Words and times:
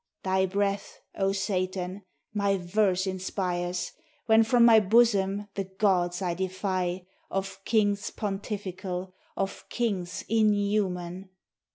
Thy 0.23 0.47
breath, 0.47 0.97
O 1.13 1.31
Satan! 1.31 2.01
My 2.33 2.57
verse 2.57 3.05
inspires, 3.05 3.91
When 4.25 4.41
from 4.41 4.65
my 4.65 4.79
bosom 4.79 5.47
The 5.53 5.65
gods 5.65 6.23
I 6.23 6.33
defy 6.33 7.05
Of 7.29 7.63
kings 7.65 8.09
pontifical, 8.09 9.13
Of 9.37 9.69
kings 9.69 10.23
inhuman. 10.27 11.29